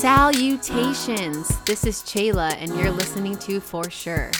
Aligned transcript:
Salutations! 0.00 1.58
This 1.66 1.84
is 1.84 2.00
Chayla, 2.00 2.56
and 2.58 2.74
you're 2.74 2.90
listening 2.90 3.36
to 3.36 3.60
For 3.60 3.90
Sure. 3.90 4.30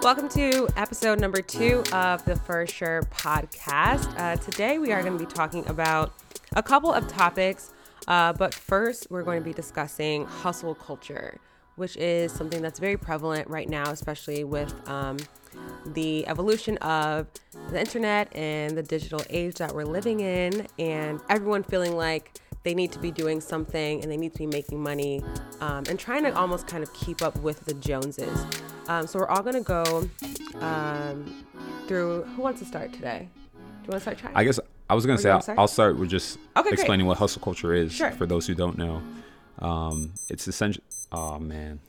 Welcome 0.00 0.30
to 0.30 0.68
episode 0.74 1.20
number 1.20 1.42
two 1.42 1.84
of 1.92 2.24
the 2.24 2.36
For 2.46 2.66
Sure 2.66 3.02
podcast. 3.10 4.18
Uh, 4.18 4.36
today 4.36 4.78
we 4.78 4.90
are 4.90 5.02
going 5.02 5.18
to 5.18 5.22
be 5.22 5.30
talking 5.30 5.68
about 5.68 6.14
a 6.54 6.62
couple 6.62 6.94
of 6.94 7.06
topics, 7.08 7.74
uh, 8.08 8.32
but 8.32 8.54
first 8.54 9.08
we're 9.10 9.22
going 9.22 9.40
to 9.40 9.44
be 9.44 9.52
discussing 9.52 10.24
hustle 10.24 10.74
culture, 10.74 11.38
which 11.76 11.98
is 11.98 12.32
something 12.32 12.62
that's 12.62 12.78
very 12.78 12.96
prevalent 12.96 13.46
right 13.50 13.68
now, 13.68 13.90
especially 13.90 14.44
with 14.44 14.72
um, 14.88 15.18
the 15.88 16.26
evolution 16.26 16.78
of 16.78 17.26
the 17.68 17.78
internet 17.78 18.34
and 18.34 18.78
the 18.78 18.82
digital 18.82 19.20
age 19.28 19.56
that 19.56 19.74
we're 19.74 19.84
living 19.84 20.20
in, 20.20 20.66
and 20.78 21.20
everyone 21.28 21.62
feeling 21.62 21.94
like 21.94 22.38
they 22.64 22.74
need 22.74 22.92
to 22.92 22.98
be 22.98 23.10
doing 23.10 23.40
something 23.40 24.02
and 24.02 24.10
they 24.10 24.16
need 24.16 24.32
to 24.32 24.38
be 24.38 24.46
making 24.46 24.82
money 24.82 25.22
um, 25.60 25.84
and 25.88 25.98
trying 25.98 26.22
to 26.24 26.34
almost 26.36 26.66
kind 26.66 26.82
of 26.82 26.92
keep 26.94 27.22
up 27.22 27.36
with 27.40 27.64
the 27.64 27.74
Joneses. 27.74 28.46
Um, 28.88 29.06
so 29.06 29.18
we're 29.18 29.28
all 29.28 29.42
going 29.42 29.54
to 29.56 29.60
go 29.62 30.08
um, 30.60 31.44
through. 31.86 32.22
Who 32.36 32.42
wants 32.42 32.60
to 32.60 32.66
start 32.66 32.92
today? 32.92 33.28
Do 33.54 33.58
you 33.86 33.90
want 33.90 33.94
to 33.94 34.00
start 34.00 34.18
trying? 34.18 34.36
I 34.36 34.44
guess 34.44 34.60
I 34.88 34.94
was 34.94 35.06
gonna 35.06 35.18
you 35.18 35.22
say 35.22 35.30
I'll, 35.30 35.40
start? 35.40 35.58
I'll 35.58 35.68
start 35.68 35.98
with 35.98 36.10
just 36.10 36.38
Okay, 36.56 36.62
great. 36.68 36.72
explaining 36.74 37.06
what 37.06 37.18
hustle 37.18 37.40
culture 37.42 37.72
is 37.72 37.92
Sure. 37.92 38.10
for 38.12 38.26
those 38.26 38.46
who 38.46 38.54
don't 38.54 38.76
know. 38.78 39.02
Um, 39.58 40.12
it's 40.28 40.46
essential. 40.46 40.82
Oh 41.10 41.38
man, 41.38 41.80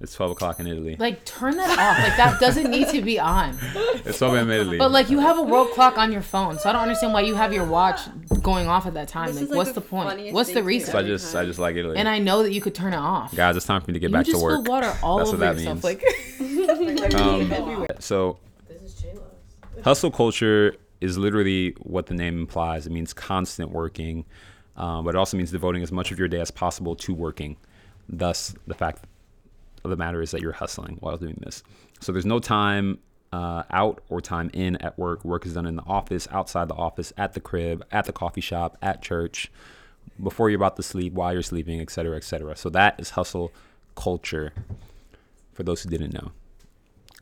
it's 0.00 0.14
twelve 0.14 0.30
o'clock 0.30 0.60
in 0.60 0.66
Italy. 0.66 0.96
Like 0.98 1.24
turn 1.24 1.56
that 1.56 1.70
off. 1.78 1.98
Like 2.02 2.16
that 2.16 2.38
doesn't 2.40 2.70
need 2.70 2.88
to 2.88 3.02
be 3.02 3.18
on. 3.18 3.58
It's 4.04 4.18
twelve 4.18 4.34
in 4.36 4.48
Italy. 4.50 4.78
But 4.78 4.90
like 4.92 5.10
you 5.10 5.18
have 5.18 5.38
a 5.38 5.42
world 5.42 5.70
clock 5.72 5.98
on 5.98 6.12
your 6.12 6.22
phone, 6.22 6.58
so 6.58 6.68
I 6.68 6.72
don't 6.72 6.82
understand 6.82 7.12
why 7.12 7.22
you 7.22 7.34
have 7.34 7.52
your 7.52 7.64
watch 7.66 8.00
going 8.42 8.68
off 8.68 8.86
at 8.86 8.94
that 8.94 9.08
time. 9.08 9.26
This 9.26 9.36
Like, 9.36 9.42
is, 9.44 9.50
like, 9.50 9.56
what's 9.58 9.72
the 9.72 9.80
the 9.80 9.86
point? 9.86 10.32
What's 10.32 10.52
the 10.52 10.62
reason? 10.62 10.92
so 10.92 10.98
I 10.98 11.02
just 11.02 11.34
I 11.34 11.44
just 11.44 11.58
like 11.58 11.76
Italy. 11.76 11.96
and 11.96 12.08
I 12.08 12.18
know 12.20 12.42
that 12.44 12.52
you 12.52 12.60
could 12.60 12.74
turn 12.74 12.92
it 12.94 12.98
off. 12.98 13.34
Guys, 13.34 13.56
it's 13.56 13.66
time 13.66 13.80
for 13.80 13.90
me 13.90 13.94
to 13.94 13.98
get 14.00 14.10
you 14.10 14.12
back 14.16 14.26
to 14.26 14.38
work. 14.38 14.52
spilled 14.54 14.68
water 14.68 14.94
all 15.02 15.18
That's 15.18 15.30
over 15.30 15.38
what 15.44 15.56
that 15.56 15.62
yourself. 15.62 15.82
means. 15.82 15.84
Like 15.84 17.14
Um, 17.14 17.86
so 17.98 18.38
hustle 19.84 20.10
culture 20.10 20.74
is 21.00 21.16
literally 21.18 21.74
what 21.80 22.06
the 22.06 22.14
name 22.14 22.38
implies. 22.38 22.86
It 22.86 22.92
means 22.92 23.12
constant 23.12 23.70
working, 23.70 24.24
um, 24.76 25.04
but 25.04 25.14
it 25.14 25.18
also 25.18 25.36
means 25.36 25.50
devoting 25.50 25.82
as 25.82 25.92
much 25.92 26.10
of 26.12 26.18
your 26.18 26.28
day 26.28 26.40
as 26.40 26.50
possible 26.50 26.96
to 26.96 27.14
working. 27.14 27.56
Thus, 28.08 28.54
the 28.66 28.74
fact 28.74 29.04
of 29.84 29.90
the 29.90 29.96
matter 29.96 30.22
is 30.22 30.30
that 30.32 30.40
you're 30.40 30.52
hustling 30.52 30.96
while 31.00 31.16
doing 31.16 31.38
this. 31.42 31.62
So 32.00 32.12
there's 32.12 32.26
no 32.26 32.38
time 32.38 32.98
uh, 33.32 33.64
out 33.70 34.02
or 34.08 34.20
time 34.20 34.50
in 34.52 34.76
at 34.76 34.98
work. 34.98 35.24
Work 35.24 35.46
is 35.46 35.54
done 35.54 35.66
in 35.66 35.76
the 35.76 35.84
office, 35.86 36.26
outside 36.30 36.68
the 36.68 36.74
office, 36.74 37.12
at 37.16 37.34
the 37.34 37.40
crib, 37.40 37.84
at 37.92 38.06
the 38.06 38.12
coffee 38.12 38.40
shop, 38.40 38.76
at 38.82 39.02
church, 39.02 39.50
before 40.22 40.50
you're 40.50 40.56
about 40.58 40.76
to 40.76 40.82
sleep, 40.82 41.12
while 41.12 41.32
you're 41.32 41.42
sleeping, 41.42 41.80
et 41.80 41.90
cetera, 41.90 42.16
et 42.16 42.24
cetera. 42.24 42.56
So 42.56 42.70
that 42.70 42.98
is 42.98 43.10
hustle 43.10 43.52
culture 43.94 44.52
for 45.52 45.62
those 45.62 45.82
who 45.82 45.90
didn't 45.90 46.14
know 46.14 46.30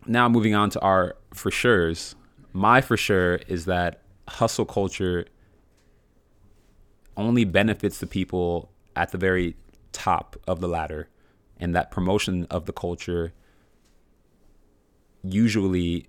now 0.06 0.28
moving 0.28 0.54
on 0.54 0.70
to 0.70 0.80
our 0.80 1.16
for 1.32 1.50
sure's 1.50 2.14
my 2.52 2.80
for 2.80 2.96
sure 2.96 3.36
is 3.48 3.64
that 3.66 4.00
hustle 4.28 4.64
culture 4.64 5.26
only 7.16 7.44
benefits 7.44 7.98
the 7.98 8.06
people 8.06 8.70
at 8.94 9.10
the 9.12 9.18
very 9.18 9.56
top 9.92 10.36
of 10.46 10.60
the 10.60 10.68
ladder 10.68 11.08
and 11.58 11.74
that 11.74 11.90
promotion 11.90 12.46
of 12.50 12.66
the 12.66 12.72
culture 12.72 13.32
usually 15.22 16.06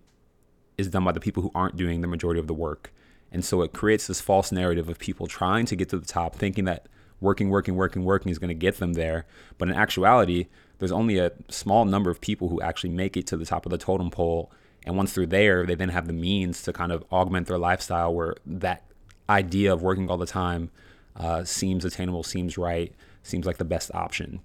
is 0.77 0.89
done 0.89 1.03
by 1.03 1.11
the 1.11 1.19
people 1.19 1.43
who 1.43 1.51
aren't 1.55 1.75
doing 1.75 2.01
the 2.01 2.07
majority 2.07 2.39
of 2.39 2.47
the 2.47 2.53
work. 2.53 2.93
And 3.31 3.43
so 3.43 3.61
it 3.61 3.73
creates 3.73 4.07
this 4.07 4.21
false 4.21 4.51
narrative 4.51 4.87
of 4.87 4.99
people 4.99 5.27
trying 5.27 5.65
to 5.67 5.75
get 5.75 5.89
to 5.89 5.97
the 5.97 6.05
top 6.05 6.35
thinking 6.35 6.65
that 6.65 6.87
working 7.19 7.49
working 7.49 7.75
working 7.75 8.03
working 8.03 8.31
is 8.31 8.39
going 8.39 8.49
to 8.49 8.53
get 8.53 8.77
them 8.77 8.93
there. 8.93 9.25
But 9.57 9.69
in 9.69 9.75
actuality 9.75 10.47
there's 10.79 10.91
only 10.91 11.17
a 11.17 11.31
small 11.49 11.85
number 11.85 12.11
of 12.11 12.21
people 12.21 12.49
who 12.49 12.61
actually 12.61 12.91
make 12.91 13.17
it 13.17 13.25
to 13.27 13.37
the 13.37 13.45
top 13.45 13.65
of 13.65 13.71
the 13.71 13.77
totem 13.77 14.11
pole. 14.11 14.51
And 14.85 14.95
once 14.95 15.13
they're 15.13 15.25
there 15.25 15.65
they 15.65 15.75
then 15.75 15.89
have 15.89 16.07
the 16.07 16.13
means 16.13 16.61
to 16.63 16.73
kind 16.73 16.91
of 16.91 17.03
augment 17.11 17.47
their 17.47 17.57
lifestyle 17.57 18.13
where 18.13 18.35
that 18.45 18.83
idea 19.29 19.73
of 19.73 19.81
working 19.81 20.09
all 20.09 20.17
the 20.17 20.25
time 20.25 20.69
uh, 21.15 21.43
seems 21.43 21.83
attainable 21.83 22.23
seems 22.23 22.57
right 22.57 22.93
seems 23.23 23.45
like 23.45 23.57
the 23.57 23.65
best 23.65 23.91
option 23.93 24.39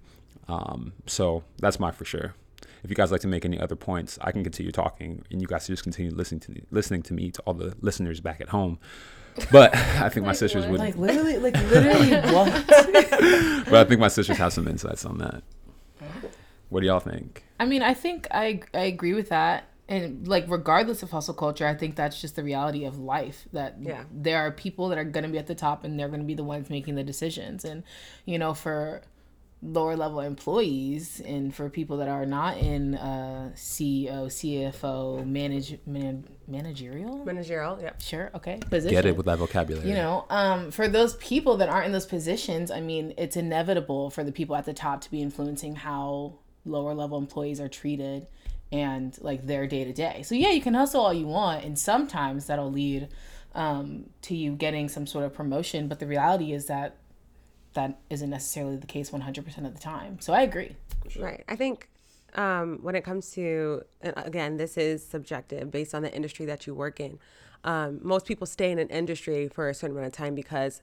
um, 0.47 0.93
so 1.05 1.43
that's 1.59 1.79
my 1.79 1.91
for 1.91 2.05
sure 2.05 2.33
if 2.83 2.89
you 2.89 2.95
guys 2.95 3.11
like 3.11 3.21
to 3.21 3.27
make 3.27 3.45
any 3.45 3.59
other 3.59 3.75
points 3.75 4.17
i 4.21 4.31
can 4.31 4.43
continue 4.43 4.71
talking 4.71 5.23
and 5.31 5.41
you 5.41 5.47
guys 5.47 5.67
just 5.67 5.83
continue 5.83 6.11
listening 6.13 6.39
to 6.41 6.51
me 6.51 6.63
listening 6.71 7.01
to 7.01 7.13
me 7.13 7.31
to 7.31 7.41
all 7.43 7.53
the 7.53 7.73
listeners 7.81 8.19
back 8.19 8.41
at 8.41 8.49
home 8.49 8.77
but 9.51 9.75
i 9.75 10.09
think 10.09 10.25
my 10.25 10.33
sisters 10.33 10.65
would 10.67 10.79
Like 10.79 10.95
literally, 10.97 11.37
like 11.37 11.53
literally 11.55 12.11
what? 12.33 12.65
but 12.67 13.75
i 13.75 13.83
think 13.85 13.99
my 13.99 14.07
sisters 14.09 14.37
have 14.37 14.51
some 14.53 14.67
insights 14.67 15.05
on 15.05 15.17
that 15.19 15.43
what 16.69 16.81
do 16.81 16.87
y'all 16.87 16.99
think 16.99 17.43
I 17.59 17.65
mean, 17.65 17.81
I 17.81 17.93
think 17.93 18.27
I 18.31 18.59
I 18.73 18.79
agree 18.81 19.13
with 19.13 19.29
that. 19.29 19.69
And 19.87 20.27
like 20.27 20.45
regardless 20.49 21.01
of 21.01 21.11
hustle 21.11 21.33
culture, 21.33 21.65
I 21.65 21.75
think 21.75 21.95
that's 21.95 22.19
just 22.19 22.35
the 22.35 22.43
reality 22.43 22.83
of 22.83 22.97
life. 22.99 23.47
That 23.53 23.77
Yeah. 23.79 24.03
there 24.11 24.39
are 24.39 24.51
people 24.51 24.89
that 24.89 24.97
are 24.97 25.03
gonna 25.05 25.29
be 25.29 25.37
at 25.37 25.47
the 25.47 25.55
top 25.55 25.85
and 25.85 25.97
they're 25.97 26.09
gonna 26.09 26.23
be 26.25 26.33
the 26.33 26.43
ones 26.43 26.69
making 26.69 26.95
the 26.95 27.03
decisions. 27.03 27.63
And 27.63 27.83
you 28.25 28.37
know, 28.37 28.53
for 28.53 29.03
lower 29.63 29.95
level 29.95 30.19
employees 30.19 31.21
and 31.21 31.55
for 31.55 31.69
people 31.69 31.97
that 31.97 32.09
are 32.09 32.25
not 32.25 32.57
in 32.57 32.95
uh 32.95 33.51
CEO, 33.55 34.25
CFO, 34.25 35.25
manage 35.25 35.77
man, 35.85 36.25
managerial 36.47 37.23
Managerial, 37.25 37.79
yeah. 37.81 37.91
sure, 37.97 38.31
okay. 38.35 38.59
Position. 38.69 38.91
get 38.91 39.05
it 39.05 39.15
with 39.15 39.25
that 39.25 39.37
vocabulary 39.37 39.87
You 39.87 39.95
know, 39.95 40.25
um, 40.29 40.71
for 40.71 40.87
those 40.87 41.15
people 41.15 41.57
that 41.57 41.69
aren't 41.69 41.85
in 41.85 41.91
those 41.91 42.05
positions, 42.05 42.71
I 42.71 42.81
mean, 42.81 43.13
it's 43.17 43.37
inevitable 43.37 44.09
for 44.09 44.23
the 44.23 44.31
people 44.31 44.55
at 44.55 44.65
the 44.65 44.73
top 44.73 45.01
to 45.01 45.11
be 45.11 45.21
influencing 45.21 45.75
how 45.75 46.39
lower 46.65 46.93
level 46.93 47.17
employees 47.17 47.59
are 47.59 47.69
treated 47.69 48.27
and 48.71 49.17
like 49.21 49.45
their 49.45 49.67
day 49.67 49.83
to 49.83 49.93
day. 49.93 50.23
So 50.23 50.35
yeah, 50.35 50.49
you 50.49 50.61
can 50.61 50.73
hustle 50.73 51.01
all 51.01 51.13
you 51.13 51.27
want, 51.27 51.63
and 51.63 51.77
sometimes 51.77 52.47
that'll 52.47 52.71
lead 52.71 53.09
um, 53.53 54.09
to 54.23 54.35
you 54.35 54.53
getting 54.53 54.89
some 54.89 55.05
sort 55.05 55.25
of 55.25 55.33
promotion. 55.33 55.87
But 55.87 55.99
the 55.99 56.07
reality 56.07 56.53
is 56.53 56.65
that 56.65 56.97
that 57.73 57.99
isn't 58.09 58.29
necessarily 58.29 58.77
the 58.77 58.87
case 58.87 59.11
100% 59.11 59.65
of 59.65 59.73
the 59.73 59.79
time. 59.79 60.19
So 60.19 60.33
I 60.33 60.41
agree. 60.41 60.75
Right. 61.17 61.43
I 61.47 61.55
think 61.55 61.89
um, 62.35 62.79
when 62.81 62.95
it 62.95 63.03
comes 63.03 63.31
to, 63.31 63.83
again, 64.01 64.57
this 64.57 64.77
is 64.77 65.05
subjective 65.05 65.71
based 65.71 65.93
on 65.93 66.01
the 66.01 66.13
industry 66.13 66.45
that 66.45 66.65
you 66.65 66.73
work 66.73 66.99
in. 66.99 67.19
Um, 67.63 67.99
most 68.03 68.25
people 68.25 68.45
stay 68.45 68.71
in 68.71 68.79
an 68.79 68.89
industry 68.89 69.47
for 69.47 69.69
a 69.69 69.73
certain 69.73 69.95
amount 69.95 70.07
of 70.07 70.13
time 70.13 70.35
because 70.35 70.81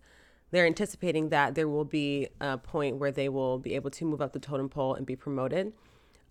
they're 0.50 0.66
anticipating 0.66 1.28
that 1.28 1.54
there 1.54 1.68
will 1.68 1.84
be 1.84 2.28
a 2.40 2.58
point 2.58 2.96
where 2.96 3.12
they 3.12 3.28
will 3.28 3.58
be 3.58 3.74
able 3.74 3.90
to 3.90 4.04
move 4.04 4.20
up 4.20 4.32
the 4.32 4.38
totem 4.38 4.68
pole 4.68 4.94
and 4.94 5.06
be 5.06 5.16
promoted. 5.16 5.72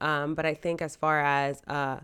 Um, 0.02 0.34
but 0.34 0.46
I 0.46 0.54
think 0.54 0.82
as 0.82 0.96
far 0.96 1.22
as, 1.22 1.62
uh, 1.68 2.00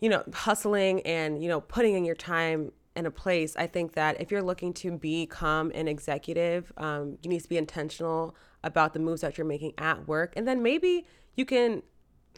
you 0.00 0.08
know, 0.08 0.22
hustling 0.32 1.00
and, 1.02 1.42
you 1.42 1.48
know, 1.48 1.60
putting 1.60 1.94
in 1.94 2.04
your 2.04 2.14
time 2.14 2.72
in 2.94 3.06
a 3.06 3.10
place, 3.10 3.56
I 3.56 3.66
think 3.66 3.94
that 3.94 4.20
if 4.20 4.30
you're 4.30 4.42
looking 4.42 4.72
to 4.74 4.92
become 4.92 5.70
an 5.74 5.88
executive, 5.88 6.72
um, 6.76 7.18
you 7.22 7.30
need 7.30 7.40
to 7.40 7.48
be 7.48 7.56
intentional 7.56 8.36
about 8.62 8.92
the 8.92 9.00
moves 9.00 9.22
that 9.22 9.38
you're 9.38 9.46
making 9.46 9.72
at 9.78 10.06
work. 10.06 10.34
And 10.36 10.46
then 10.46 10.62
maybe 10.62 11.06
you 11.34 11.44
can 11.44 11.82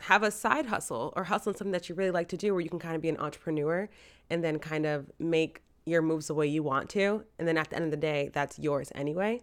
have 0.00 0.22
a 0.22 0.31
side 0.31 0.66
hustle 0.66 1.12
or 1.16 1.25
hustle 1.25 1.50
in 1.53 1.56
something 1.56 1.72
that 1.72 1.88
you 1.88 1.94
really 1.94 2.10
like 2.10 2.28
to 2.28 2.37
do 2.37 2.53
where 2.53 2.60
you 2.60 2.70
can 2.70 2.78
kind 2.78 2.97
of 2.97 3.03
be 3.03 3.09
an 3.09 3.16
entrepreneur 3.19 3.88
and 4.31 4.43
then 4.43 4.59
kind 4.59 4.87
of 4.87 5.10
make 5.19 5.62
your 5.87 6.03
moves 6.03 6.28
the 6.28 6.34
way 6.34 6.47
you 6.47 6.62
want 6.62 6.88
to. 6.91 7.25
And 7.38 7.47
then 7.47 7.59
at 7.59 7.70
the 7.70 7.76
end 7.76 7.84
of 7.84 7.91
the 7.91 7.97
day, 7.97 8.31
that's 8.32 8.59
yours 8.59 8.91
anyway. 8.94 9.43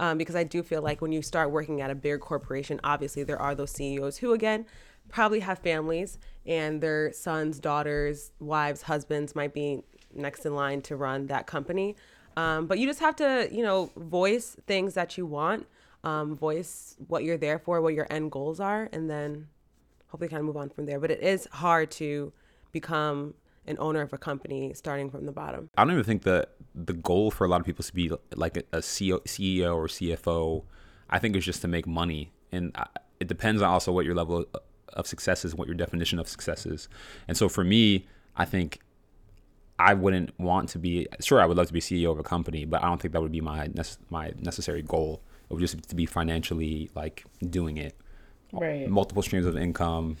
Um, 0.00 0.18
because 0.18 0.34
I 0.34 0.42
do 0.42 0.62
feel 0.62 0.82
like 0.82 1.00
when 1.00 1.12
you 1.12 1.22
start 1.22 1.52
working 1.52 1.80
at 1.80 1.90
a 1.90 1.94
big 1.94 2.20
corporation, 2.20 2.80
obviously 2.82 3.22
there 3.22 3.40
are 3.40 3.54
those 3.54 3.70
CEOs 3.70 4.18
who, 4.18 4.32
again, 4.32 4.66
probably 5.08 5.40
have 5.40 5.58
families 5.60 6.18
and 6.46 6.80
their 6.80 7.12
sons, 7.12 7.60
daughters, 7.60 8.32
wives, 8.40 8.82
husbands 8.82 9.36
might 9.36 9.54
be 9.54 9.82
next 10.16 10.46
in 10.46 10.54
line 10.54 10.82
to 10.82 10.96
run 10.96 11.26
that 11.28 11.46
company. 11.46 11.96
Um, 12.36 12.66
but 12.66 12.78
you 12.78 12.86
just 12.86 13.00
have 13.00 13.16
to, 13.16 13.48
you 13.50 13.62
know, 13.62 13.90
voice 13.96 14.56
things 14.66 14.94
that 14.94 15.16
you 15.16 15.26
want, 15.26 15.66
um, 16.02 16.36
voice 16.36 16.96
what 17.06 17.24
you're 17.24 17.38
there 17.38 17.58
for, 17.58 17.80
what 17.80 17.94
your 17.94 18.06
end 18.10 18.32
goals 18.32 18.60
are, 18.60 18.88
and 18.92 19.08
then 19.08 19.48
hopefully 20.08 20.28
kind 20.28 20.40
of 20.40 20.46
move 20.46 20.56
on 20.56 20.70
from 20.70 20.86
there. 20.86 20.98
But 20.98 21.10
it 21.10 21.22
is 21.22 21.48
hard 21.52 21.90
to 21.92 22.32
become 22.72 23.34
an 23.66 23.76
owner 23.78 24.02
of 24.02 24.12
a 24.12 24.18
company 24.18 24.72
starting 24.74 25.10
from 25.10 25.26
the 25.26 25.32
bottom. 25.32 25.70
I 25.76 25.84
don't 25.84 25.92
even 25.92 26.04
think 26.04 26.22
that 26.22 26.50
the 26.74 26.92
goal 26.92 27.30
for 27.30 27.44
a 27.44 27.48
lot 27.48 27.60
of 27.60 27.66
people 27.66 27.82
is 27.82 27.88
to 27.88 27.94
be 27.94 28.12
like 28.34 28.56
a, 28.56 28.78
CEO, 28.78 29.74
or 29.74 29.86
CFO. 29.86 30.64
I 31.08 31.18
think 31.18 31.36
it's 31.36 31.46
just 31.46 31.62
to 31.62 31.68
make 31.68 31.86
money, 31.86 32.32
and 32.52 32.76
it 33.20 33.28
depends 33.28 33.62
on 33.62 33.70
also 33.70 33.92
what 33.92 34.04
your 34.04 34.14
level 34.14 34.44
of 34.92 35.06
success 35.06 35.44
is, 35.44 35.54
what 35.54 35.66
your 35.66 35.76
definition 35.76 36.18
of 36.18 36.28
success 36.28 36.66
is. 36.66 36.88
And 37.26 37.36
so 37.36 37.48
for 37.48 37.64
me, 37.64 38.06
I 38.36 38.44
think 38.44 38.80
I 39.78 39.94
wouldn't 39.94 40.38
want 40.38 40.68
to 40.70 40.78
be. 40.78 41.06
Sure, 41.20 41.40
I 41.40 41.46
would 41.46 41.56
love 41.56 41.66
to 41.66 41.72
be 41.72 41.80
CEO 41.80 42.10
of 42.12 42.18
a 42.18 42.22
company, 42.22 42.64
but 42.64 42.82
I 42.82 42.86
don't 42.88 43.00
think 43.00 43.12
that 43.12 43.20
would 43.20 43.32
be 43.32 43.40
my 43.40 43.68
nece- 43.68 43.98
my 44.10 44.32
necessary 44.40 44.82
goal. 44.82 45.20
It 45.50 45.54
would 45.54 45.60
just 45.60 45.88
to 45.88 45.94
be 45.96 46.06
financially 46.06 46.90
like 46.94 47.24
doing 47.50 47.76
it 47.76 47.96
Right. 48.52 48.88
multiple 48.88 49.22
streams 49.22 49.46
of 49.46 49.56
income. 49.56 50.16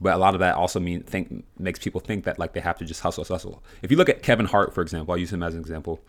But 0.00 0.14
a 0.14 0.18
lot 0.18 0.34
of 0.34 0.40
that 0.40 0.56
also 0.56 0.80
mean 0.80 1.02
think 1.02 1.44
makes 1.58 1.78
people 1.78 2.00
think 2.00 2.24
that 2.24 2.38
like 2.38 2.52
they 2.54 2.60
have 2.60 2.78
to 2.78 2.84
just 2.84 3.00
hustle, 3.02 3.24
hustle. 3.24 3.62
If 3.82 3.90
you 3.90 3.96
look 3.96 4.08
at 4.08 4.22
Kevin 4.22 4.46
Hart, 4.46 4.74
for 4.74 4.80
example, 4.82 5.12
I'll 5.12 5.18
use 5.18 5.32
him 5.32 5.42
as 5.42 5.54
an 5.54 5.60
example. 5.60 6.00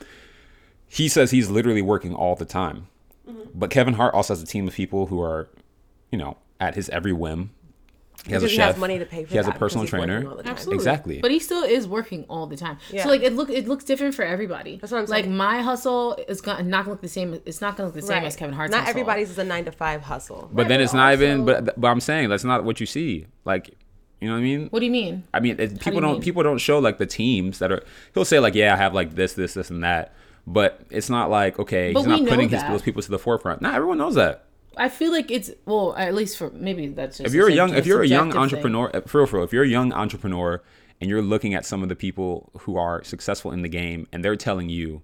He 0.88 1.08
says 1.08 1.32
he's 1.32 1.50
literally 1.50 1.82
working 1.82 2.14
all 2.14 2.36
the 2.36 2.46
time. 2.46 2.88
Mm-hmm. 3.28 3.50
But 3.54 3.70
Kevin 3.72 3.96
Hart 3.96 4.14
also 4.14 4.34
has 4.34 4.42
a 4.42 4.46
team 4.46 4.68
of 4.68 4.74
people 4.74 5.08
who 5.08 5.22
are, 5.22 5.50
you 6.12 6.18
know, 6.18 6.38
at 6.60 6.76
his 6.76 6.90
every 6.90 7.14
whim. 7.14 7.52
He 8.26 8.32
has 8.32 8.42
a 8.42 8.46
Because 8.46 8.52
he 8.52 8.58
chef. 8.58 8.72
has 8.72 8.78
money 8.78 8.98
to 9.00 9.06
pay 9.06 9.24
for 9.24 9.30
He 9.32 9.38
has 9.38 9.48
a 9.48 9.52
personal 9.52 9.84
because 9.86 9.92
he's 9.92 10.00
working 10.00 10.08
trainer. 10.16 10.30
all 10.30 10.38
the 10.38 10.44
time. 10.44 10.52
Absolutely. 10.54 10.76
Exactly. 10.76 11.20
But 11.22 11.32
he 11.32 11.40
still 11.40 11.64
is 11.64 11.88
working 11.88 12.26
all 12.30 12.48
the 12.48 12.58
time. 12.58 12.78
Yeah. 12.92 13.04
So 13.04 13.10
like 13.10 13.22
it 13.22 13.34
look 13.34 13.50
it 13.50 13.68
looks 13.68 13.84
different 13.84 14.16
for 14.16 14.24
everybody. 14.24 14.78
That's 14.78 14.92
what 14.92 15.00
I'm 15.00 15.08
saying. 15.08 15.26
like 15.26 15.32
my 15.32 15.62
hustle 15.62 16.18
is 16.28 16.42
gonna 16.42 16.64
not 16.64 16.86
gonna 16.86 16.94
look 16.94 17.02
the 17.02 17.08
same. 17.08 17.40
It's 17.46 17.62
not 17.62 17.78
gonna 17.78 17.88
look 17.90 17.96
the 17.96 18.02
same 18.02 18.24
as 18.24 18.36
Kevin 18.36 18.56
Hart's. 18.56 18.72
Not 18.72 18.82
hustle. 18.82 18.90
everybody's 18.90 19.30
is 19.30 19.38
a 19.38 19.44
nine 19.44 19.66
to 19.66 19.72
five 19.72 20.02
hustle. 20.02 20.50
But 20.52 20.68
then 20.68 20.80
but 20.80 20.84
it's 20.84 20.94
not 20.94 21.14
even. 21.14 21.46
But 21.46 21.80
but 21.80 21.88
I'm 21.88 22.00
saying 22.00 22.30
that's 22.30 22.44
not 22.44 22.64
what 22.64 22.80
you 22.80 22.86
see. 22.86 23.28
Like, 23.44 23.70
you 24.22 24.28
know 24.28 24.34
what 24.34 24.40
I 24.40 24.44
mean? 24.44 24.68
What 24.70 24.80
do 24.80 24.86
you 24.86 24.92
mean? 24.92 25.24
I 25.34 25.40
mean, 25.40 25.60
it, 25.60 25.80
people 25.80 25.96
you 25.96 26.02
don't 26.02 26.14
mean? 26.14 26.22
people 26.22 26.42
don't 26.42 26.58
show 26.58 26.80
like 26.80 26.98
the 26.98 27.06
teams 27.06 27.60
that 27.60 27.72
are. 27.72 27.84
He'll 28.14 28.26
say 28.26 28.40
like, 28.40 28.56
yeah, 28.56 28.74
I 28.74 28.78
have 28.78 28.94
like 28.94 29.16
this, 29.16 29.34
this, 29.34 29.54
this, 29.54 29.70
and 29.70 29.84
that. 29.84 30.14
But 30.48 30.82
it's 30.90 31.10
not 31.10 31.30
like 31.30 31.60
okay, 31.60 31.92
But 31.94 32.00
he's 32.02 32.08
not 32.08 32.28
putting 32.28 32.50
his, 32.50 32.64
those 32.64 32.82
people 32.82 33.02
to 33.02 33.12
the 33.12 33.20
forefront. 33.20 33.62
Not 33.62 33.76
everyone 33.76 33.98
knows 33.98 34.16
that. 34.16 34.46
I 34.78 34.90
feel 34.90 35.12
like 35.12 35.32
it's 35.32 35.52
well, 35.66 35.96
at 35.98 36.14
least 36.14 36.38
for 36.38 36.50
maybe 36.52 36.88
that's 36.88 37.18
just 37.18 37.28
if 37.28 37.34
you're 37.34 37.50
a 37.50 37.54
young 37.54 37.74
if 37.74 37.86
you're 37.86 38.02
a 38.02 38.08
young 38.08 38.32
subjective 38.32 38.62
thing. 38.62 38.76
entrepreneur 38.76 38.92
uh, 38.94 39.08
for 39.08 39.20
real, 39.20 39.28
for 39.28 39.36
real, 39.38 39.46
if 39.46 39.54
you're 39.54 39.64
a 39.64 39.68
young 39.68 39.94
entrepreneur 39.94 40.62
and 41.02 41.10
you're 41.10 41.22
looking 41.22 41.54
at 41.54 41.66
some 41.66 41.84
of 41.84 41.90
the 41.90 41.96
people 41.96 42.52
who 42.62 42.78
are 42.78 43.04
successful 43.04 43.52
in 43.52 43.62
the 43.62 43.70
game 43.70 44.08
and 44.12 44.24
they're 44.24 44.36
telling 44.36 44.70
you 44.70 45.02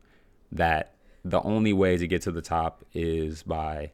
that 0.52 0.96
the 1.24 1.42
only 1.42 1.74
way 1.74 1.98
to 1.98 2.08
get 2.08 2.22
to 2.24 2.32
the 2.32 2.42
top 2.42 2.84
is 2.94 3.44
by 3.44 3.92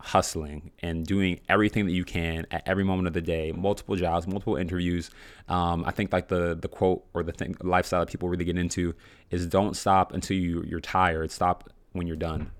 hustling 0.00 0.70
and 0.80 1.04
doing 1.06 1.40
everything 1.48 1.84
that 1.84 1.92
you 1.92 2.04
can 2.04 2.46
at 2.52 2.62
every 2.66 2.84
moment 2.84 3.08
of 3.08 3.14
the 3.14 3.20
day 3.20 3.50
multiple 3.50 3.96
jobs 3.96 4.26
multiple 4.26 4.56
interviews. 4.56 5.10
Um, 5.48 5.84
i 5.84 5.90
think 5.90 6.12
like 6.12 6.28
the 6.28 6.54
the 6.54 6.68
quote 6.68 7.04
or 7.14 7.22
the 7.22 7.32
thing 7.32 7.56
lifestyle 7.62 8.00
that 8.00 8.10
people 8.10 8.28
really 8.28 8.44
get 8.44 8.56
into 8.56 8.94
is 9.30 9.46
don't 9.46 9.76
stop 9.76 10.12
until 10.12 10.36
you 10.36 10.62
you're 10.66 10.80
tired. 10.80 11.30
Stop 11.30 11.70
when 11.92 12.06
you're 12.06 12.16
done 12.16 12.50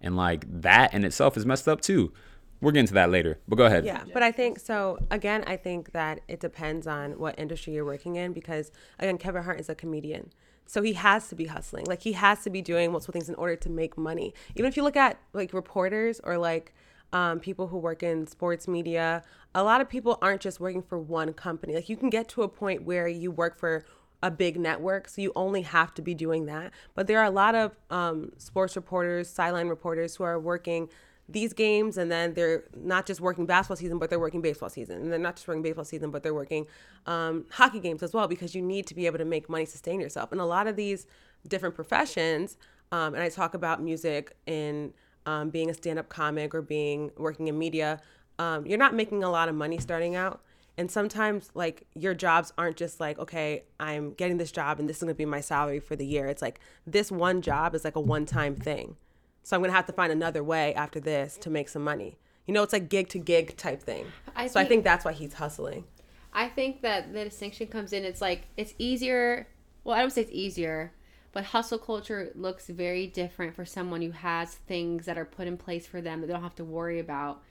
and 0.00 0.16
like 0.16 0.44
that 0.62 0.92
in 0.94 1.04
itself 1.04 1.36
is 1.36 1.44
messed 1.44 1.68
up 1.68 1.80
too 1.80 2.12
we're 2.60 2.72
getting 2.72 2.86
to 2.86 2.94
that 2.94 3.10
later 3.10 3.38
but 3.48 3.56
go 3.56 3.64
ahead 3.64 3.84
Yeah, 3.84 4.04
but 4.12 4.22
I 4.22 4.32
think 4.32 4.58
so. 4.58 4.98
Again, 5.10 5.44
I 5.46 5.56
think 5.56 5.92
that 5.92 6.20
it 6.28 6.40
depends 6.40 6.86
on 6.86 7.18
what 7.18 7.38
industry 7.38 7.72
you're 7.72 7.84
working 7.84 8.16
in 8.16 8.32
because 8.32 8.70
again, 8.98 9.18
Kevin 9.18 9.42
Hart 9.42 9.60
is 9.60 9.68
a 9.68 9.74
comedian, 9.74 10.30
so 10.66 10.82
he 10.82 10.92
has 10.94 11.28
to 11.28 11.34
be 11.34 11.46
hustling. 11.46 11.86
Like 11.86 12.02
he 12.02 12.12
has 12.12 12.42
to 12.44 12.50
be 12.50 12.62
doing 12.62 12.92
multiple 12.92 13.12
things 13.12 13.28
in 13.28 13.34
order 13.36 13.56
to 13.56 13.70
make 13.70 13.96
money. 13.96 14.34
Even 14.56 14.68
if 14.68 14.76
you 14.76 14.82
look 14.82 14.96
at 14.96 15.18
like 15.32 15.52
reporters 15.52 16.20
or 16.22 16.36
like 16.36 16.74
um, 17.12 17.40
people 17.40 17.68
who 17.68 17.78
work 17.78 18.02
in 18.02 18.26
sports 18.26 18.68
media, 18.68 19.22
a 19.54 19.64
lot 19.64 19.80
of 19.80 19.88
people 19.88 20.18
aren't 20.22 20.40
just 20.40 20.60
working 20.60 20.82
for 20.82 20.98
one 20.98 21.32
company. 21.32 21.74
Like 21.74 21.88
you 21.88 21.96
can 21.96 22.10
get 22.10 22.28
to 22.30 22.42
a 22.42 22.48
point 22.48 22.84
where 22.84 23.08
you 23.08 23.30
work 23.30 23.58
for 23.58 23.84
a 24.22 24.30
big 24.30 24.58
network, 24.58 25.08
so 25.08 25.22
you 25.22 25.32
only 25.34 25.62
have 25.62 25.94
to 25.94 26.02
be 26.02 26.14
doing 26.14 26.46
that. 26.46 26.72
But 26.94 27.06
there 27.06 27.18
are 27.18 27.24
a 27.24 27.30
lot 27.30 27.54
of 27.54 27.72
um, 27.90 28.32
sports 28.38 28.76
reporters, 28.76 29.28
sideline 29.28 29.68
reporters 29.68 30.16
who 30.16 30.24
are 30.24 30.38
working 30.38 30.88
these 31.28 31.52
games 31.52 31.96
and 31.96 32.10
then 32.10 32.34
they're 32.34 32.64
not 32.76 33.06
just 33.06 33.20
working 33.20 33.46
basketball 33.46 33.76
season 33.76 34.00
but 34.00 34.10
they're 34.10 34.18
working 34.18 34.40
baseball 34.40 34.68
season. 34.68 35.00
And 35.00 35.12
they're 35.12 35.18
not 35.18 35.36
just 35.36 35.46
working 35.46 35.62
baseball 35.62 35.84
season 35.84 36.10
but 36.10 36.24
they're 36.24 36.34
working 36.34 36.66
um, 37.06 37.46
hockey 37.50 37.78
games 37.78 38.02
as 38.02 38.12
well 38.12 38.26
because 38.26 38.52
you 38.54 38.62
need 38.62 38.86
to 38.88 38.94
be 38.96 39.06
able 39.06 39.18
to 39.18 39.24
make 39.24 39.48
money 39.48 39.64
sustain 39.64 40.00
yourself. 40.00 40.32
And 40.32 40.40
a 40.40 40.44
lot 40.44 40.66
of 40.66 40.74
these 40.74 41.06
different 41.48 41.74
professions 41.74 42.56
um, 42.92 43.14
and 43.14 43.22
i 43.22 43.28
talk 43.28 43.54
about 43.54 43.82
music 43.82 44.36
and 44.46 44.92
um, 45.26 45.50
being 45.50 45.70
a 45.70 45.74
stand-up 45.74 46.08
comic 46.08 46.54
or 46.54 46.62
being 46.62 47.10
working 47.16 47.48
in 47.48 47.58
media 47.58 48.00
um, 48.38 48.66
you're 48.66 48.78
not 48.78 48.94
making 48.94 49.22
a 49.22 49.30
lot 49.30 49.48
of 49.48 49.54
money 49.54 49.78
starting 49.78 50.16
out 50.16 50.42
and 50.80 50.90
sometimes 50.90 51.50
like 51.54 51.86
your 51.94 52.14
jobs 52.14 52.52
aren't 52.56 52.76
just 52.76 53.00
like 53.00 53.18
okay 53.18 53.64
i'm 53.78 54.12
getting 54.14 54.38
this 54.38 54.50
job 54.50 54.80
and 54.80 54.88
this 54.88 54.96
is 54.96 55.02
going 55.02 55.14
to 55.14 55.14
be 55.14 55.24
my 55.26 55.40
salary 55.40 55.78
for 55.78 55.94
the 55.94 56.06
year 56.06 56.26
it's 56.26 56.42
like 56.42 56.58
this 56.86 57.12
one 57.12 57.42
job 57.42 57.74
is 57.74 57.84
like 57.84 57.96
a 57.96 58.00
one-time 58.00 58.56
thing 58.56 58.96
so 59.42 59.56
I'm 59.56 59.62
gonna 59.62 59.72
have 59.72 59.86
to 59.86 59.92
find 59.92 60.12
another 60.12 60.44
way 60.44 60.74
after 60.74 61.00
this 61.00 61.36
to 61.38 61.50
make 61.50 61.68
some 61.68 61.82
money. 61.82 62.18
You 62.46 62.54
know, 62.54 62.62
it's 62.62 62.72
like 62.72 62.88
gig 62.88 63.08
to 63.08 63.18
gig 63.18 63.56
type 63.56 63.82
thing. 63.82 64.06
I 64.36 64.46
so 64.46 64.60
I 64.60 64.62
think- 64.62 64.68
think 64.68 64.84
that's 64.84 65.04
why 65.04 65.12
he's 65.12 65.34
hustling. 65.34 65.84
I 66.32 66.48
think 66.48 66.82
that 66.82 67.12
the 67.12 67.24
distinction 67.24 67.66
comes 67.66 67.92
in. 67.92 68.04
It's 68.04 68.20
like 68.20 68.42
it's 68.56 68.74
easier. 68.78 69.48
Well, 69.82 69.96
I 69.96 70.00
don't 70.00 70.10
say 70.10 70.20
it's 70.22 70.30
easier, 70.32 70.92
but 71.32 71.44
hustle 71.46 71.78
culture 71.78 72.30
looks 72.34 72.68
very 72.68 73.06
different 73.06 73.54
for 73.56 73.64
someone 73.64 74.02
who 74.02 74.10
has 74.12 74.54
things 74.54 75.06
that 75.06 75.16
are 75.18 75.24
put 75.24 75.48
in 75.48 75.56
place 75.56 75.86
for 75.86 76.00
them 76.00 76.20
that 76.20 76.26
they 76.26 76.32
don't 76.32 76.42
have 76.42 76.54
to 76.56 76.64
worry 76.64 77.00
about, 77.00 77.42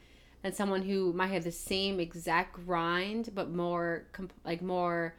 than 0.42 0.54
someone 0.54 0.82
who 0.82 1.14
might 1.14 1.28
have 1.28 1.44
the 1.44 1.52
same 1.52 2.00
exact 2.00 2.54
grind 2.66 3.30
but 3.34 3.50
more 3.52 4.06
comp- 4.12 4.34
like 4.46 4.62
more 4.62 5.16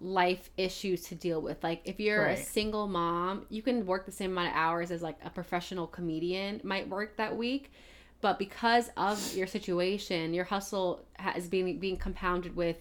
life 0.00 0.50
issues 0.56 1.02
to 1.04 1.14
deal 1.14 1.40
with. 1.40 1.62
Like 1.62 1.82
if 1.84 1.98
you're 1.98 2.26
a 2.26 2.36
single 2.36 2.86
mom, 2.86 3.46
you 3.48 3.62
can 3.62 3.86
work 3.86 4.06
the 4.06 4.12
same 4.12 4.32
amount 4.32 4.48
of 4.48 4.54
hours 4.54 4.90
as 4.90 5.02
like 5.02 5.18
a 5.24 5.30
professional 5.30 5.86
comedian 5.86 6.60
might 6.62 6.88
work 6.88 7.16
that 7.16 7.36
week. 7.36 7.72
But 8.20 8.38
because 8.38 8.90
of 8.96 9.34
your 9.34 9.46
situation, 9.46 10.34
your 10.34 10.44
hustle 10.44 11.04
is 11.36 11.48
being 11.48 11.78
being 11.78 11.96
compounded 11.96 12.56
with 12.56 12.78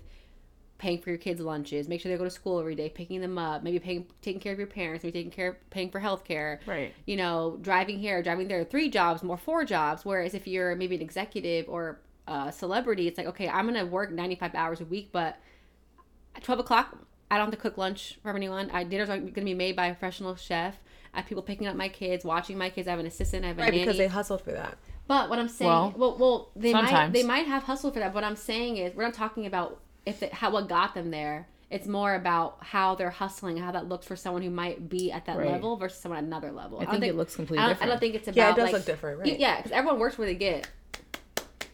paying 0.77 0.99
for 1.01 1.09
your 1.09 1.17
kids' 1.17 1.41
lunches, 1.41 1.87
make 1.87 1.99
sure 2.01 2.11
they 2.11 2.17
go 2.17 2.23
to 2.23 2.29
school 2.29 2.59
every 2.59 2.75
day, 2.75 2.89
picking 2.89 3.19
them 3.21 3.37
up, 3.37 3.63
maybe 3.63 3.79
paying 3.79 4.05
taking 4.21 4.39
care 4.39 4.53
of 4.53 4.59
your 4.59 4.67
parents, 4.67 5.03
maybe 5.03 5.17
taking 5.19 5.31
care 5.31 5.57
paying 5.69 5.89
for 5.89 5.99
health 5.99 6.23
care. 6.23 6.59
Right. 6.65 6.93
You 7.05 7.15
know, 7.17 7.57
driving 7.61 7.99
here, 7.99 8.21
driving 8.21 8.47
there, 8.47 8.63
three 8.63 8.89
jobs, 8.89 9.23
more 9.23 9.37
four 9.37 9.65
jobs. 9.65 10.05
Whereas 10.05 10.33
if 10.33 10.47
you're 10.47 10.75
maybe 10.75 10.95
an 10.95 11.01
executive 11.01 11.67
or 11.67 11.99
a 12.27 12.51
celebrity, 12.51 13.07
it's 13.07 13.17
like, 13.17 13.27
okay, 13.27 13.47
I'm 13.49 13.65
gonna 13.65 13.85
work 13.85 14.11
ninety 14.11 14.35
five 14.35 14.53
hours 14.55 14.81
a 14.81 14.85
week, 14.85 15.09
but 15.11 15.37
at 16.35 16.43
twelve 16.43 16.59
o'clock 16.59 16.97
I 17.29 17.37
don't 17.37 17.47
have 17.47 17.53
to 17.55 17.59
cook 17.59 17.77
lunch 17.77 18.19
for 18.23 18.33
anyone. 18.35 18.69
I 18.71 18.83
dinner's 18.83 19.09
going 19.09 19.33
to 19.33 19.41
be 19.41 19.53
made 19.53 19.75
by 19.75 19.87
a 19.87 19.93
professional 19.93 20.35
chef. 20.35 20.77
I 21.13 21.17
have 21.19 21.27
people 21.27 21.43
picking 21.43 21.67
up 21.67 21.75
my 21.75 21.89
kids, 21.89 22.23
watching 22.23 22.57
my 22.57 22.69
kids. 22.69 22.87
I 22.87 22.91
have 22.91 22.99
an 23.01 23.05
assistant. 23.05 23.43
I 23.43 23.49
have 23.49 23.57
a 23.57 23.61
Right, 23.63 23.71
nanny. 23.73 23.83
because 23.83 23.97
they 23.97 24.07
hustled 24.07 24.41
for 24.43 24.51
that. 24.51 24.77
But 25.07 25.29
what 25.29 25.39
I'm 25.39 25.49
saying, 25.49 25.69
Well, 25.69 25.93
well, 25.97 26.17
well, 26.17 26.51
they 26.55 26.71
might 26.73 26.85
sometimes. 26.85 27.13
they 27.13 27.23
might 27.23 27.45
have 27.47 27.63
hustle 27.63 27.91
for 27.91 27.99
that. 27.99 28.13
What 28.13 28.23
I'm 28.23 28.35
saying 28.35 28.77
is, 28.77 28.95
we're 28.95 29.03
not 29.03 29.13
talking 29.13 29.45
about 29.45 29.81
if 30.07 30.23
it, 30.23 30.33
how 30.33 30.49
what 30.51 30.67
got 30.69 30.95
them 30.95 31.11
there. 31.11 31.47
It's 31.69 31.85
more 31.85 32.15
about 32.15 32.59
how 32.61 32.95
they're 32.95 33.09
hustling, 33.09 33.57
how 33.57 33.73
that 33.73 33.89
looks 33.89 34.07
for 34.07 34.15
someone 34.15 34.41
who 34.41 34.49
might 34.49 34.87
be 34.87 35.11
at 35.11 35.25
that 35.25 35.37
Right. 35.37 35.51
level 35.51 35.75
versus 35.75 35.99
someone 35.99 36.17
at 36.19 36.23
another 36.23 36.49
level. 36.49 36.79
I 36.79 36.85
don't 36.85 37.01
think 37.01 37.11
it 37.11 37.17
looks 37.17 37.35
completely 37.35 37.61
I 37.61 37.67
don't, 37.67 37.75
I 37.81 37.85
don't 37.85 37.99
different. 37.99 37.99
think 37.99 38.15
it's 38.15 38.27
about 38.29 38.37
Yeah, 38.37 38.51
it 38.51 38.55
does 38.55 38.63
like, 38.63 38.73
look 38.73 38.85
different, 38.85 39.25
you- 39.25 39.31
right. 39.33 39.39
yeah, 39.41 39.57
because 39.57 39.71
everyone 39.73 39.99
works 39.99 40.17
where 40.17 40.27
they 40.27 40.35
get. 40.35 40.69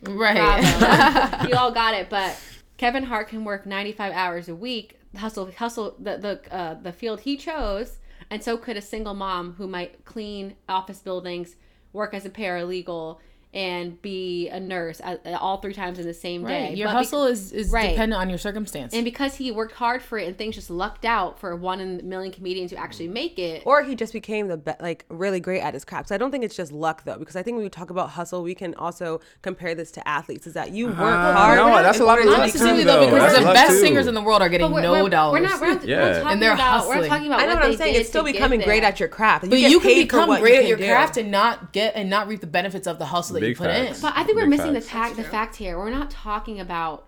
Right. 0.01 1.45
You 1.49 1.55
all 1.55 1.71
got 1.71 1.93
it. 1.93 2.09
But 2.09 2.35
Kevin 2.77 3.03
Hart 3.03 3.27
can 3.29 3.45
work 3.45 3.65
95 3.67 4.11
hours 4.13 4.49
a 4.49 4.55
week, 4.55 4.99
hustle, 5.15 5.51
hustle 5.51 5.95
the 5.99 6.17
the 6.17 6.53
uh, 6.55 6.73
the 6.75 6.91
field 6.91 7.21
he 7.21 7.37
chose, 7.37 7.99
and 8.31 8.43
so 8.43 8.57
could 8.57 8.77
a 8.77 8.81
single 8.81 9.13
mom 9.13 9.53
who 9.53 9.67
might 9.67 10.03
clean 10.05 10.55
office 10.67 10.99
buildings, 10.99 11.55
work 11.93 12.13
as 12.13 12.25
a 12.25 12.29
paralegal, 12.29 13.19
and 13.53 14.01
be 14.01 14.49
a 14.49 14.59
nurse 14.59 14.99
at, 15.03 15.21
all 15.39 15.57
three 15.57 15.73
times 15.73 15.99
in 15.99 16.07
the 16.07 16.13
same 16.13 16.45
day. 16.45 16.69
Right. 16.69 16.77
Your 16.77 16.87
But 16.87 16.93
bec- 16.93 16.97
hustle 16.97 17.25
is, 17.25 17.51
is 17.51 17.69
Right. 17.69 17.91
dependent 17.91 18.19
on 18.19 18.29
your 18.29 18.39
circumstance. 18.39 18.93
and 18.93 19.05
because 19.05 19.35
he 19.35 19.51
worked 19.51 19.73
hard 19.73 20.01
for 20.01 20.17
it 20.17 20.27
and 20.27 20.37
things 20.37 20.55
just 20.55 20.69
lucked 20.69 21.05
out 21.05 21.39
for 21.39 21.55
one 21.55 21.79
in 21.79 21.99
a 21.99 22.03
million 22.03 22.33
comedians 22.33 22.71
who 22.71 22.77
actually 22.77 23.07
mm. 23.07 23.13
make 23.13 23.37
it. 23.37 23.61
Or 23.65 23.83
he 23.83 23.95
just 23.95 24.13
became 24.13 24.47
the 24.47 24.57
be- 24.57 24.73
like 24.79 25.05
really 25.09 25.39
great 25.39 25.61
at 25.61 25.73
his 25.73 25.85
craft. 25.85 26.09
So 26.09 26.15
I 26.15 26.17
don't 26.17 26.31
think 26.31 26.43
it's 26.43 26.55
just 26.55 26.71
luck 26.71 27.03
though, 27.03 27.17
because 27.17 27.35
I 27.35 27.43
think 27.43 27.55
when 27.55 27.63
we 27.63 27.69
talk 27.69 27.89
about 27.89 28.11
hustle, 28.11 28.43
we 28.43 28.55
can 28.55 28.73
also 28.75 29.21
compare 29.41 29.75
this 29.75 29.91
to 29.91 30.07
athletes. 30.07 30.47
Is 30.47 30.53
that 30.53 30.71
you 30.71 30.87
work 30.87 30.97
uh-huh. 30.97 31.33
hard? 31.33 31.57
no, 31.57 31.83
that's 31.83 31.99
a 31.99 32.05
lot 32.05 32.17
of 32.19 32.25
in 32.25 32.31
luck 32.31 32.39
too, 32.39 32.45
Necessarily 32.45 32.83
though, 32.83 33.05
though. 33.05 33.11
because 33.11 33.33
That's 33.33 33.45
the 33.45 33.53
best 33.53 33.71
too. 33.71 33.79
singers 33.79 34.07
in 34.07 34.15
the 34.15 34.21
world 34.21 34.41
are 34.41 34.49
getting 34.49 34.67
But 34.67 34.73
we're, 34.73 34.81
no 34.81 35.03
we're, 35.03 35.09
dollars. 35.09 35.41
We're 35.41 35.47
not, 35.47 35.61
we're 35.61 35.73
not, 35.73 35.85
Yeah. 35.85 36.01
we're 36.01 36.13
talking 36.13 36.31
And 36.31 36.41
they're 36.41 36.53
about, 36.53 36.87
we're 36.87 37.07
talking 37.07 37.27
about 37.27 37.39
I 37.39 37.43
know 37.43 37.55
what 37.55 37.63
what 37.63 37.71
I'm 37.71 37.77
saying. 37.77 37.95
It's 37.95 38.09
still 38.09 38.23
becoming 38.23 38.61
great 38.61 38.83
at 38.83 38.99
your 38.99 39.09
craft. 39.09 39.49
but 39.49 39.59
you 39.59 39.79
can 39.79 39.89
paid 39.89 40.03
become 40.03 40.39
great 40.39 40.55
at 40.55 40.67
your 40.67 40.77
craft 40.77 41.17
and 41.17 41.31
not 41.31 41.71
get 41.73 41.95
and 41.95 42.09
not 42.09 42.27
reap 42.27 42.41
the 42.41 42.47
benefits 42.47 42.87
of 42.87 42.99
the 42.99 43.05
hustle 43.05 43.35
that 43.39 43.42
Big 43.43 43.49
you 43.51 43.55
put 43.55 43.67
facts. 43.67 43.97
in. 43.97 44.01
But 44.01 44.13
I 44.15 44.23
think 44.23 44.35
we're 44.37 44.43
Big 44.43 44.49
missing 44.51 44.73
facts. 44.73 44.85
the 44.85 44.91
fact 44.91 45.15
the 45.17 45.23
fact 45.23 45.55
here. 45.57 45.77
We're 45.77 45.89
not 45.89 46.09
talking 46.09 46.59
about 46.59 47.07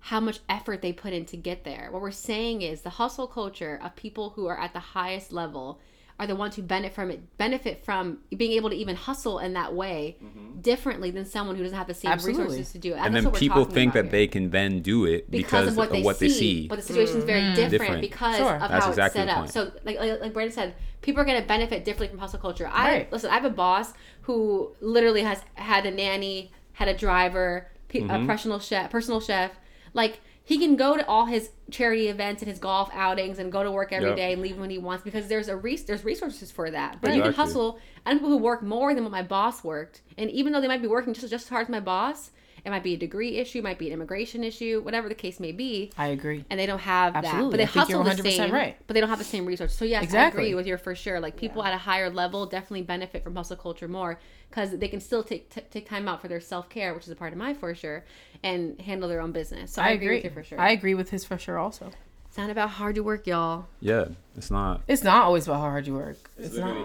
how 0.00 0.20
much 0.20 0.40
effort 0.48 0.82
they 0.82 0.92
put 0.92 1.12
in 1.12 1.24
to 1.26 1.36
get 1.36 1.64
there. 1.64 1.88
What 1.90 2.00
we're 2.02 2.10
saying 2.12 2.62
is 2.62 2.82
the 2.82 2.90
hustle 2.90 3.26
culture 3.26 3.80
of 3.82 3.96
people 3.96 4.30
who 4.30 4.46
are 4.46 4.58
at 4.58 4.72
the 4.72 4.78
highest 4.78 5.32
level 5.32 5.80
are 6.18 6.26
the 6.26 6.34
ones 6.36 6.56
who 6.56 6.62
benefit 6.62 6.94
from 6.94 7.10
it 7.10 7.36
benefit 7.36 7.84
from 7.84 8.18
being 8.36 8.52
able 8.52 8.70
to 8.70 8.76
even 8.76 8.96
hustle 8.96 9.38
in 9.38 9.52
that 9.52 9.74
way 9.74 10.16
differently 10.62 11.10
than 11.10 11.24
someone 11.26 11.56
who 11.56 11.62
doesn't 11.62 11.76
have 11.76 11.86
the 11.86 11.94
same 11.94 12.10
Absolutely. 12.10 12.44
resources 12.44 12.72
to 12.72 12.78
do 12.78 12.92
it. 12.92 12.96
and 12.96 13.04
That's 13.04 13.14
then 13.14 13.24
what 13.24 13.32
we're 13.34 13.38
people 13.38 13.64
think 13.66 13.92
that 13.92 14.04
here. 14.04 14.12
they 14.12 14.26
can 14.26 14.50
then 14.50 14.80
do 14.80 15.04
it 15.04 15.30
because, 15.30 15.68
of 15.68 15.76
what, 15.76 15.90
they, 15.90 16.02
see, 16.14 16.28
see. 16.30 16.68
But 16.68 16.76
the 16.76 16.82
situation 16.82 17.18
is 17.18 17.24
very 17.24 17.42
different, 17.54 17.70
Different. 17.70 18.00
because 18.00 18.36
Sure. 18.36 18.54
of 18.54 18.60
That's 18.70 18.84
how 18.84 18.90
exactly 18.90 19.20
it's 19.20 19.28
set 19.30 19.36
up. 19.36 19.38
point. 19.42 19.52
So, 19.52 19.72
like, 19.84 19.98
like 19.98 20.20
like 20.22 20.32
Brandon 20.32 20.54
said, 20.54 20.74
people 21.02 21.20
are 21.20 21.24
going 21.26 21.40
to 21.40 21.46
benefit 21.46 21.84
differently 21.84 22.08
from 22.08 22.18
hustle 22.18 22.38
culture. 22.38 22.68
I 22.72 22.88
Right. 22.90 23.12
listen. 23.12 23.30
I 23.30 23.34
have 23.34 23.44
a 23.44 23.50
boss 23.50 23.92
who 24.22 24.72
literally 24.80 25.22
has 25.22 25.42
had 25.54 25.84
a 25.86 25.90
nanny, 25.90 26.50
had 26.72 26.88
a 26.88 26.94
driver, 26.96 27.68
pe- 27.88 28.00
Mm-hmm. 28.00 28.10
a 28.10 28.18
professional 28.20 28.58
chef, 28.58 28.90
personal 28.90 29.20
chef. 29.20 29.52
Like 29.92 30.20
he 30.42 30.58
can 30.58 30.76
go 30.76 30.96
to 30.96 31.06
all 31.06 31.26
his 31.26 31.50
charity 31.70 32.08
events 32.08 32.42
and 32.42 32.48
his 32.50 32.58
golf 32.60 32.88
outings 32.92 33.38
and 33.38 33.50
go 33.50 33.62
to 33.62 33.70
work 33.72 33.92
every 33.92 34.14
day 34.14 34.28
Yep. 34.28 34.32
and 34.34 34.42
leave 34.42 34.58
when 34.58 34.70
he 34.70 34.78
wants 34.78 35.02
because 35.02 35.26
there's 35.28 35.48
a 35.48 35.56
res- 35.56 35.84
there's 35.84 36.04
resources 36.04 36.50
for 36.52 36.70
that. 36.70 37.00
But 37.00 37.14
you 37.14 37.22
can 37.22 37.32
hustle. 37.32 37.78
I 38.04 38.12
know 38.12 38.18
people 38.18 38.30
who 38.30 38.38
work 38.38 38.62
more 38.62 38.94
than 38.94 39.02
what 39.02 39.10
my 39.12 39.22
boss 39.22 39.64
worked, 39.64 40.02
and 40.16 40.30
even 40.30 40.52
though 40.52 40.60
they 40.60 40.68
might 40.68 40.82
be 40.82 40.88
working 40.88 41.12
just 41.14 41.28
just 41.28 41.46
as 41.46 41.48
hard 41.48 41.64
as 41.64 41.68
my 41.68 41.80
boss, 41.80 42.30
It 42.66 42.70
might 42.70 42.82
be 42.82 42.94
a 42.94 42.96
degree 42.96 43.36
issue, 43.36 43.62
might 43.62 43.78
be 43.78 43.86
an 43.86 43.92
immigration 43.92 44.42
issue, 44.42 44.80
whatever 44.82 45.08
the 45.08 45.14
case 45.14 45.38
may 45.38 45.52
be. 45.52 45.92
I 45.96 46.08
agree. 46.08 46.44
And 46.50 46.58
they 46.58 46.66
don't 46.66 46.80
have 46.80 47.12
that, 47.12 47.22
but 47.22 47.56
they 47.58 47.62
I 47.62 47.66
think 47.66 47.88
you're 47.88 48.02
hustle 48.02 48.22
the 48.24 48.28
100% 48.28 48.36
same, 48.36 48.52
right. 48.52 48.76
but 48.88 48.94
they 48.94 49.00
don't 49.00 49.08
have 49.08 49.20
the 49.20 49.24
same 49.24 49.46
resources. 49.46 49.78
So 49.78 49.84
yes, 49.84 50.02
Exactly. 50.02 50.40
I 50.40 50.46
agree 50.46 50.54
with 50.56 50.66
you 50.66 50.76
for 50.76 50.96
sure. 50.96 51.20
Like 51.20 51.36
people 51.36 51.62
at 51.62 51.72
a 51.72 51.78
higher 51.78 52.10
level 52.10 52.44
definitely 52.44 52.82
benefit 52.82 53.22
from 53.22 53.36
hustle 53.36 53.56
culture 53.56 53.86
more 53.86 54.18
because 54.50 54.76
they 54.78 54.88
can 54.88 54.98
still 54.98 55.22
take 55.22 55.48
t- 55.48 55.60
take 55.70 55.88
time 55.88 56.08
out 56.08 56.20
for 56.20 56.26
their 56.26 56.40
self 56.40 56.68
care, 56.68 56.92
which 56.92 57.04
is 57.04 57.10
a 57.10 57.14
part 57.14 57.32
of 57.32 57.38
my 57.38 57.54
for 57.54 57.72
sure, 57.72 58.04
and 58.42 58.80
handle 58.80 59.08
their 59.08 59.20
own 59.20 59.30
business. 59.30 59.72
So 59.72 59.80
I, 59.80 59.86
I 59.86 59.90
agree. 59.90 60.06
agree. 60.06 60.16
with 60.16 60.24
you 60.24 60.30
for 60.30 60.42
sure. 60.42 60.60
I 60.60 60.70
agree 60.70 60.94
with 60.94 61.10
his 61.10 61.24
for 61.24 61.38
sure 61.38 61.58
also. 61.58 61.92
it's 62.26 62.36
not 62.36 62.50
about 62.50 62.70
how 62.70 62.78
hard 62.78 62.96
to 62.96 63.04
work, 63.04 63.28
y'all. 63.28 63.66
Yeah, 63.78 64.06
it's 64.36 64.50
not. 64.50 64.82
It's 64.88 65.04
not 65.04 65.22
always 65.22 65.46
about 65.46 65.58
how 65.60 65.70
hard 65.70 65.86
you 65.86 65.94
work. 65.94 66.16
It's 66.36 66.56
not. 66.56 66.76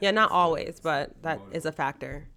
Yeah, 0.00 0.12
not 0.12 0.30
always, 0.30 0.78
but 0.78 1.10
that 1.22 1.40
is 1.50 1.66
a 1.66 1.72
factor. 1.72 2.28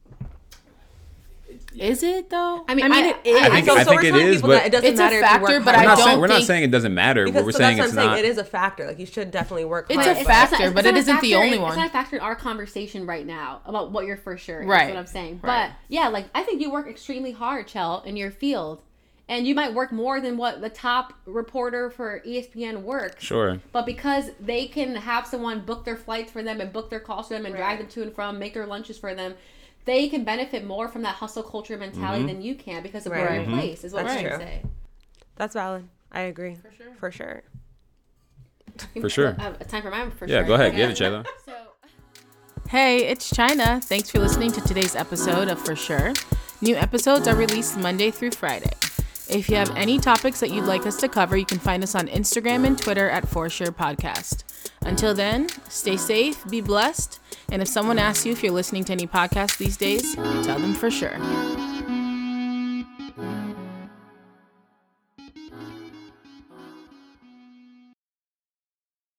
Is 1.77 2.03
it 2.03 2.29
though? 2.29 2.63
I 2.67 2.75
mean, 2.75 2.85
I 2.85 2.87
mean, 2.89 3.05
I- 3.05 3.09
it 3.23 3.27
is. 3.27 3.41
I 3.43 3.49
think- 3.49 3.65
so, 3.67 3.73
I 3.75 3.83
so 3.83 3.89
think 3.89 4.01
we're 4.01 4.07
it 4.07 4.11
telling 4.11 4.33
people 4.33 4.49
but- 4.49 4.55
that 4.55 4.65
it 4.67 4.71
doesn't 4.71 4.89
It's 4.91 4.99
a 4.99 5.03
matter 5.03 5.15
if 5.17 5.21
factor, 5.21 5.51
you 5.51 5.55
work 5.57 5.65
but 5.65 5.75
hard. 5.75 5.77
I 5.77 5.81
We're 5.81 5.87
not, 5.89 5.97
don't 5.97 6.05
saying, 6.07 6.19
we're 6.19 6.27
not 6.27 6.33
think- 6.35 6.47
saying 6.47 6.63
it 6.63 6.71
doesn't 6.71 6.93
matter, 6.93 7.25
because 7.25 7.39
but 7.41 7.45
we're 7.45 7.51
so 7.51 7.57
saying 7.59 7.77
that's 7.77 7.87
it's 7.89 7.95
what 7.95 8.01
I'm 8.03 8.07
not. 8.09 8.15
saying. 8.15 8.25
It 8.25 8.29
is 8.29 8.37
a 8.37 8.43
factor. 8.43 8.87
Like 8.87 8.99
you 8.99 9.05
should 9.05 9.31
definitely 9.31 9.65
work 9.65 9.85
It's 9.89 10.03
hard. 10.03 10.17
a 10.17 10.19
but- 10.19 10.25
factor, 10.27 10.71
but 10.71 10.85
not 10.85 10.93
it 10.93 10.95
a 10.95 10.99
isn't 10.99 11.21
the 11.21 11.35
only 11.35 11.59
one. 11.59 11.69
It's 11.71 11.77
not 11.77 11.87
a 11.87 11.91
factor 11.91 12.15
in 12.15 12.21
our 12.21 12.35
conversation 12.35 13.05
right 13.05 13.25
now 13.25 13.61
about 13.65 13.91
what 13.91 14.05
you're 14.05 14.17
for 14.17 14.37
sure. 14.37 14.59
Right. 14.59 14.67
Right. 14.67 14.79
That's 14.85 14.93
what 14.93 14.99
I'm 14.99 15.05
saying. 15.07 15.39
Right. 15.43 15.67
But 15.69 15.75
yeah, 15.89 16.07
like 16.07 16.25
I 16.35 16.43
think 16.43 16.61
you 16.61 16.71
work 16.71 16.87
extremely 16.89 17.31
hard, 17.31 17.67
Chell, 17.67 18.01
in 18.05 18.15
your 18.17 18.31
field. 18.31 18.81
And 19.29 19.45
you 19.45 19.53
might 19.55 19.73
work 19.73 19.91
more 19.91 20.21
than 20.21 20.37
what 20.37 20.61
the 20.61 20.69
top 20.69 21.11
reporter 21.25 21.89
for 21.89 22.21
ESPN 22.25 22.83
works. 22.83 23.21
Sure. 23.25 23.59
But 23.73 23.85
because 23.85 24.31
they 24.39 24.67
can 24.67 24.95
have 24.95 25.27
someone 25.27 25.59
book 25.65 25.83
their 25.83 25.97
flights 25.97 26.31
for 26.31 26.41
them 26.41 26.61
and 26.61 26.71
book 26.71 26.89
their 26.89 27.01
calls 27.01 27.27
for 27.27 27.33
them 27.33 27.45
and 27.45 27.53
drag 27.53 27.71
Right. 27.71 27.79
them 27.79 27.87
to 27.89 28.03
and 28.03 28.15
from, 28.15 28.39
make 28.39 28.53
their 28.53 28.65
lunches 28.65 28.97
for 28.97 29.13
them, 29.13 29.33
they 29.87 30.07
can 30.09 30.23
benefit 30.23 30.63
more 30.65 30.87
from 30.87 31.01
that 31.01 31.15
hustle 31.15 31.41
culture 31.41 31.77
mentality 31.77 32.19
Mm-hmm. 32.25 32.27
than 32.27 32.41
you 32.43 32.53
can 32.53 32.83
because 32.83 33.07
of 33.07 33.11
Right. 33.13 33.21
where 33.21 33.35
you're 33.41 33.45
Mhm. 33.45 33.59
placed, 33.59 33.83
is 33.83 33.93
what 33.93 34.03
That's 34.05 34.17
I'm 34.17 34.21
trying 34.27 34.39
to 34.39 34.45
true. 34.45 34.45
say. 34.45 34.63
That's 35.37 35.53
valid. 35.55 35.87
I 36.11 36.21
agree. 36.21 36.55
For 36.55 36.71
sure. 36.71 36.93
For 36.99 37.11
sure. 37.11 37.43
For 39.01 39.09
sure. 39.09 39.35
Uh, 39.39 39.53
time 39.63 39.81
for 39.81 39.89
mine, 39.89 40.11
for 40.11 40.27
Yeah, 40.27 40.39
sure. 40.39 40.43
go 40.47 40.53
ahead, 40.53 40.67
Okay. 40.73 40.77
give 40.77 40.89
it, 40.91 40.97
Shayla. 40.97 41.25
So, 41.45 41.53
Hey, 42.69 43.05
it's 43.07 43.29
China. 43.29 43.79
Thanks 43.81 44.09
for 44.11 44.19
listening 44.19 44.51
to 44.51 44.61
today's 44.61 44.95
episode 44.95 45.47
of 45.47 45.57
For 45.63 45.75
Sure. 45.75 46.13
New 46.61 46.75
episodes 46.75 47.27
are 47.27 47.35
released 47.35 47.77
Monday 47.77 48.11
through 48.11 48.31
Friday. 48.31 48.71
If 49.29 49.49
you 49.49 49.55
have 49.55 49.75
any 49.75 49.99
topics 49.99 50.39
that 50.41 50.51
you'd 50.51 50.65
like 50.65 50.85
us 50.85 50.97
to 50.97 51.07
cover, 51.07 51.37
you 51.37 51.45
can 51.45 51.59
find 51.59 51.81
us 51.83 51.95
on 51.95 52.07
Instagram 52.07 52.65
and 52.65 52.77
Twitter 52.77 53.09
at 53.09 53.27
For 53.27 53.49
Sure 53.49 53.71
Podcast. 53.71 54.43
Until 54.81 55.13
then, 55.13 55.49
stay 55.69 55.97
safe, 55.97 56.43
be 56.49 56.61
blessed, 56.61 57.19
and 57.51 57.61
if 57.61 57.67
someone 57.67 57.99
asks 57.99 58.25
you 58.25 58.31
if 58.31 58.43
you're 58.43 58.53
listening 58.53 58.83
to 58.85 58.93
any 58.93 59.07
podcasts 59.07 59.57
these 59.57 59.77
days, 59.77 60.15
tell 60.15 60.59
them 60.59 60.73
for 60.73 60.89
sure. 60.89 61.17